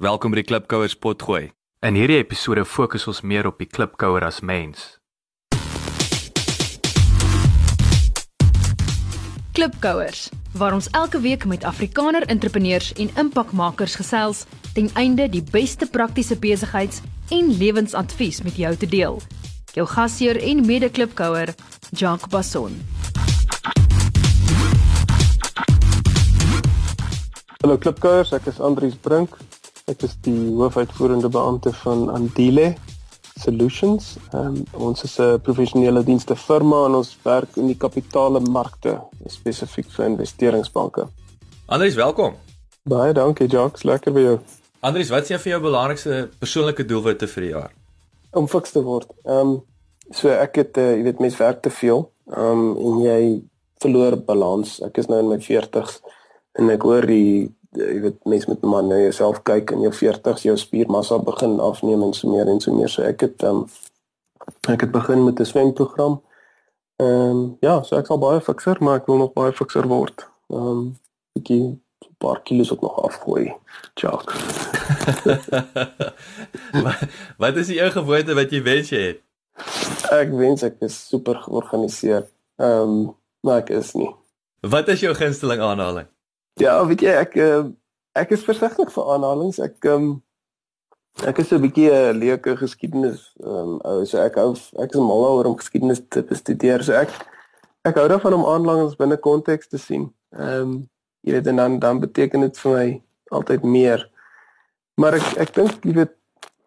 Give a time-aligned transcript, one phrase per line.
[0.00, 1.50] Welkom by die Klipkouers potgooi.
[1.84, 4.94] In hierdie episode fokus ons meer op die klipkouer as mens.
[9.52, 10.22] Klipkouers,
[10.56, 16.40] waar ons elke week met Afrikaner entrepreneurs en impakmakers gesels ten einde die beste praktiese
[16.40, 19.20] besigheids- en lewensadvies met jou te deel.
[19.76, 21.52] Jou gasheer en mede-klipkouer,
[21.92, 22.80] Jacques Basson.
[27.60, 29.36] Hallo klipkouers, ek is Andrius Brink.
[29.90, 32.74] Ek is die hoofuitvoerende beampte van Andile
[33.40, 34.14] Solutions.
[34.32, 40.06] Um, ons is 'n professionele dienste firma en ons werk in die kapitaalmarkte, spesifiek vir
[40.06, 41.08] investeringsbanke.
[41.66, 42.34] Andries, welkom.
[42.84, 44.38] Baie dankie, Jacques, lekker by jou
[44.80, 47.70] Andries, wat is jou vir jou belangrikste persoonlike doelwitte vir die jaar?
[48.32, 49.10] om fiks te word.
[49.24, 49.58] Ehm um,
[50.14, 52.04] so ek het uh, jy weet mense werk te veel.
[52.30, 53.20] Ehm um, en jy
[53.82, 54.78] verloor balans.
[54.86, 56.00] Ek is nou in my 40s
[56.58, 60.42] en ek hoor die jy weet mense moet maar na jouself kyk in jou 40s
[60.42, 62.90] jou spiermassa begin afneem en so meer en so meer.
[62.90, 63.66] So ek het um,
[64.68, 66.20] ek het begin met 'n swemprogram.
[66.96, 70.26] Ehm um, ja, so ek sal baie fikser, maar ek wil nog baie fikser word.
[70.50, 70.98] Ehm um,
[71.32, 73.54] bietjie 'n paar kilos ook nog afgooi.
[73.94, 74.68] Jacques.
[77.42, 79.22] wat, is die ou gewoonte wat jy wens jy het?
[80.10, 82.26] Ek wens ek is super georganiseer.
[82.56, 84.10] Ehm um, maar ek is nie.
[84.60, 86.08] Wat is jou gunsteling aanhaling?
[86.60, 87.62] Ja, weet jy ek uh,
[88.20, 89.58] ek is versigtig vir aanhalings.
[89.64, 90.10] Ek um,
[91.24, 94.52] ek is so 'n bietjie 'n leuke geskiedenis um, ou so ek hou
[94.84, 96.84] ek is mal oor om geskiedenis te bestudeer.
[96.84, 97.08] So ek
[97.88, 100.10] ek hou daarvan om aanhalings binne konteks te sien.
[100.36, 100.74] Ehm um,
[101.24, 103.02] jy weet en dan dan beteken dit vir my
[103.32, 104.04] altyd meer.
[105.00, 106.14] Maar ek ek dink jy weet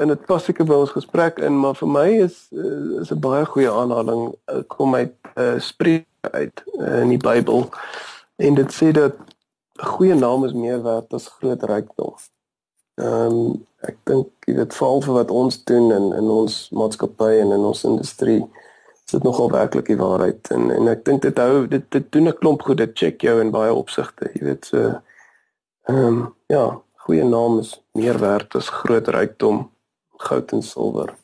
[0.00, 3.44] dit pas seker by ons gesprek in, maar vir my is uh, is 'n baie
[3.44, 7.68] goeie aanhaling uh, kom uit uh, Spreuke uit uh, in die Bybel.
[8.40, 9.33] En dit sê dat
[9.82, 12.14] 'n goeie naam is meer werd as groot rykdom.
[12.94, 17.32] Ehm um, ek dink jy weet veral vir wat ons doen in in ons maatskappy
[17.40, 18.42] en in ons industrie
[19.04, 22.28] is dit nogal werklik die waarheid en en ek dink dit hou dit dit doen
[22.28, 24.78] 'n klomp goed dit check jou in baie opsigte jy weet so
[25.88, 29.70] ehm um, ja goeie naam is meer werd as groot rykdom
[30.24, 31.14] goud en silwer.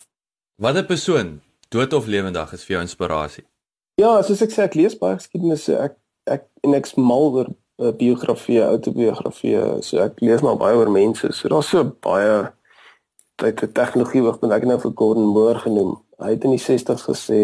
[0.61, 3.47] Watter persoon, dood of lewendig, is vir jou inspirasie?
[4.01, 5.77] Ja, soos ek sê ek lees baie geskiedenisse.
[5.81, 5.97] Ek
[6.31, 7.49] ek en ek's mal oor
[7.81, 9.65] uh, biografieë, autobiografieë.
[9.85, 11.33] So ek lees maar baie oor mense.
[11.37, 12.53] So daar's so baie
[13.41, 15.97] uit die tegnologie wat ek nou vir Gordon Moore genoem.
[16.21, 17.43] Hy het in die 60's gesê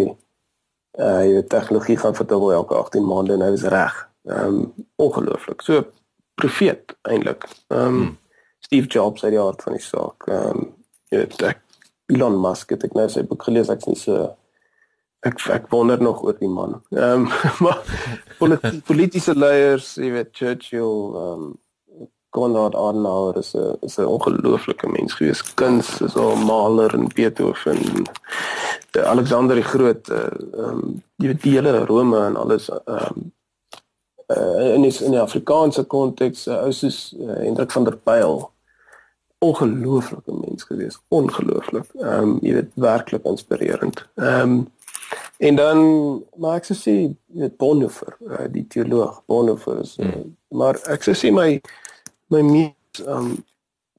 [0.96, 3.96] uh jy weet tegnologie gaan verdubbel elke 18 maande en hy was reg.
[4.28, 5.64] Ehm um, ongelooflik.
[5.64, 5.84] So
[6.40, 7.48] profeet eintlik.
[7.68, 8.16] Ehm um, hmm.
[8.66, 10.28] Steve Jobs uit die hart van die saak.
[10.28, 10.72] Ehm um,
[11.12, 11.62] jy weet ek
[12.12, 14.30] Elon Musk het ek nou sy boek gelees ek's nie so
[15.26, 16.80] ek ek wonder nog oor die man.
[16.94, 17.28] Ehm um,
[17.62, 17.82] maar
[18.38, 21.54] politi politieke leiers, jy weet Churchill, ehm um,
[22.36, 25.54] Konrad Adenauer is 'n is 'n ongelooflike mens gewees.
[25.54, 28.04] Kuns is al Mahler en Beethoven.
[28.90, 33.32] De Alexander die Groot, ehm um, jy weet die hele Rome en alles ehm um,
[34.26, 38.50] uh, in die, in die Afrikaanse konteks, uh, ou soos uh, Hendrik van der Pyl
[39.38, 41.90] ongelooflike mens gewees, ongelooflik.
[42.00, 44.06] Ehm um, jy weet werklik inspirerend.
[44.14, 44.56] Ehm um,
[45.38, 45.78] en dan
[46.36, 50.32] maar ek sou sê weet Bonhoeffer, uh, die teoloog Bonhoeffer is uh, hmm.
[50.48, 51.60] maar ek sou sê my
[52.32, 53.36] my mees um,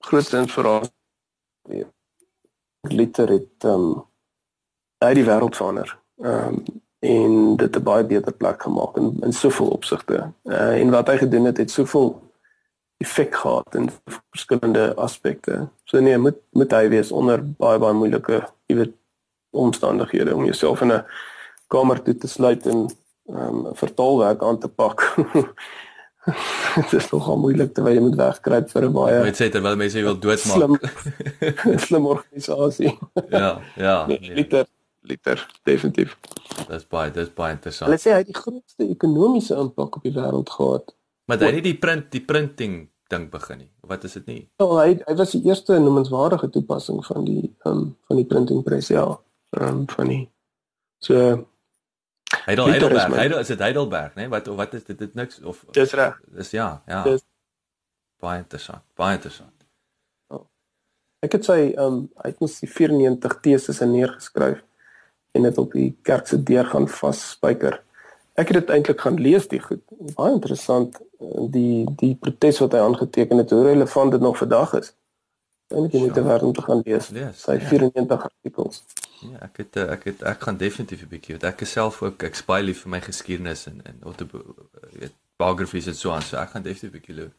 [0.08, 1.86] grootste inspirasie
[2.90, 4.06] liter het ehm um,
[4.97, 5.92] uit die wêreld verander.
[6.18, 6.64] Um,
[7.00, 10.31] en dit 'n baie beter plek gemaak in in soveel opsigte.
[10.44, 12.22] Uh, en wat hy gedoen het, het soveel
[12.97, 15.68] effek gehad in verskillende aspekte.
[15.84, 18.94] So nee, moet moet hy wees onder baie baie moeilike, jy weet,
[19.57, 21.03] omstandighede om jouself in 'n
[21.68, 22.88] kamer toe te sluit en
[23.28, 25.03] ehm um, vertaalwerk aan te pak.
[26.75, 30.01] Dit is nogal moeilik terwyl jy moet wegkruip vir 'n baie Jy sê terwyl mense
[30.03, 30.57] wil doodmaak.
[30.57, 30.73] slim
[31.88, 32.97] slim organisasie.
[33.29, 34.06] ja, ja.
[34.07, 34.35] Nee, nee.
[34.35, 34.66] liter
[35.07, 36.17] liter definitief.
[36.67, 37.88] Dis baie dis baie interessant.
[37.88, 40.94] Hulle sê hy het die grootste ekonomiese impak op die wêreld gehad.
[41.28, 42.75] Maar hy het nie die print die printing
[43.12, 43.69] ding begin nie.
[43.88, 44.41] Wat is dit nie?
[44.59, 48.91] Ja, hy hy was die eerste noemenswaardige toepassing van die um, van die printing press
[48.91, 49.08] ja.
[49.49, 50.29] Um, van die
[50.99, 51.47] so
[52.46, 53.09] Heidel is Heidelberg.
[53.09, 54.16] my- Heidel is dit Heidelberg, né?
[54.16, 54.28] Nee?
[54.29, 54.97] Wat wat is dit?
[54.99, 56.20] Dit niks of dis reg.
[56.26, 57.03] Dis ja, ja.
[57.03, 57.26] Dis-
[58.20, 58.82] Baie interessant.
[58.96, 59.53] Baie interessant.
[61.26, 64.59] Ek het sy um, hy het mos die 94 teses neergeskryf
[65.38, 67.79] en dit op die kerk se deur gaan vasspyker.
[68.38, 69.82] Ek het dit eintlik gaan lees die goed.
[70.17, 74.73] Baie interessant eh, die die protes wat hy aangeteken het, hoe relevant dit nog vandag
[74.82, 74.94] is.
[75.67, 76.14] Eintlik jy moet Ja.
[76.14, 77.09] te werd om te gaan lees.
[77.09, 77.59] Lees, Sy ja.
[77.67, 78.84] 94 artikels.
[79.22, 82.02] Ja, ek het eh, ek het ek gaan definitief 'n bietjie, want ek is self
[82.02, 84.25] ook ek spy lief vir my geskiedenis en en auto
[84.93, 87.34] jy weet biographies en so aan, so ek gaan definitief 'n bietjie loop.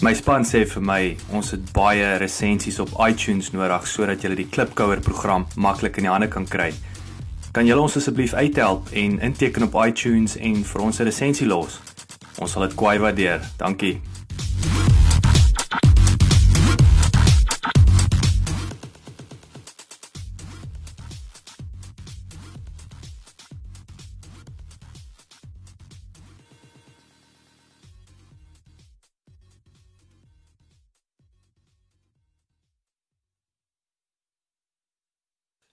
[0.00, 4.46] My span sê vir my, ons het baie resensies op iTunes nodig sodat jy die
[4.46, 6.72] Klipkouer program maklik in die hande kan kry.
[7.52, 11.80] Kan julle ons asseblief uithelp en inteken op iTunes en vir ons 'n resensie los?
[12.38, 13.42] Ons sal dit kwai waardeer.
[13.58, 13.98] Dankie.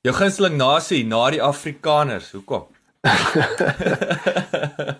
[0.05, 2.67] Jou gunsteling nasie na die Afrikaners, hoekom?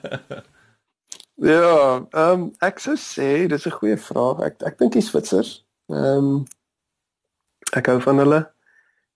[1.50, 4.42] ja, ehm um, ek sou sê dis 'n goeie vraag.
[4.48, 5.66] Ek ek dink die Switsers.
[5.90, 6.46] Ehm um,
[7.74, 8.42] ek hou van hulle.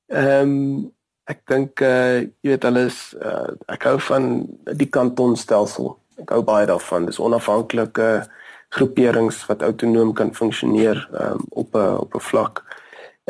[0.07, 0.91] Ehm um,
[1.29, 5.97] ek dink uh jy weet hulle is uh, ek hou van die kantonstelsel.
[6.17, 7.05] Ek hou baie daarvan.
[7.05, 8.27] Dis onafhanklike
[8.69, 12.63] groeperings wat autonoom kan funksioneer um, op 'n op 'n vlak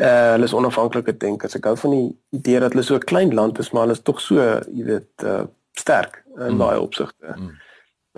[0.00, 1.56] uh hulle is onafhanklike denkers.
[1.56, 4.02] Ek hou van die idee dat hulle so 'n klein land is, maar hulle is
[4.02, 4.36] tog so,
[4.72, 6.58] jy weet, uh sterk in mm.
[6.58, 7.34] baie opsigte.
[7.36, 7.52] Mm.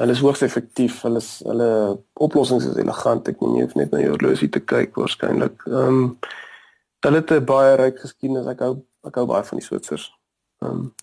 [0.00, 1.02] Hulle is hoogs effektief.
[1.02, 3.28] Hulle is hulle oplossings is elegant.
[3.28, 5.66] Ek moet nie net na jou horlosie te kyk waarskynlik.
[5.68, 6.18] Ehm um,
[7.02, 8.46] hulle het 'n baie ryk geskiedenis.
[8.46, 8.74] Ek hou
[9.04, 10.12] ek hou baie van die Switsers.
[10.62, 10.94] Ehm um,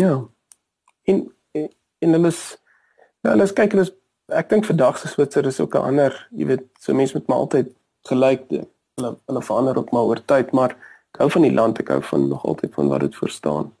[0.00, 0.24] ja.
[1.04, 2.58] In in hulle is
[3.22, 3.92] ja, hulle is kyk hulle is
[4.28, 7.34] ek dink vandag se Switser is ook 'n ander, jy weet, so mense met my
[7.34, 7.74] altyd
[8.08, 10.70] gelyk dink hulle hulle verander ook maar oor tyd, maar
[11.14, 13.72] ek hou van die land, ek hou van nog altyd van wat dit verstaan.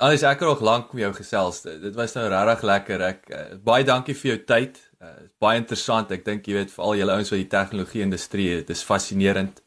[0.00, 1.60] Alles ek het nog lank met jou gesels.
[1.62, 3.02] Dit was nou regtig lekker.
[3.04, 4.78] Ek uh, baie dankie vir jou tyd.
[4.96, 5.10] Uh,
[5.42, 6.12] baie interessant.
[6.16, 9.60] Ek dink jy weet veral julle ouens wat die tegnologie industrie, dit is fascinerend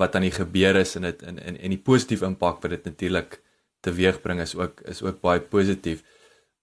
[0.00, 2.84] wat aan die gebeur is en dit en en en die positiewe impak wat dit
[2.88, 3.40] natuurlik
[3.84, 6.04] teweegbring is ook is ook baie positief.